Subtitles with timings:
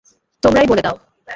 [0.43, 0.95] তোমরাই বলে দাও।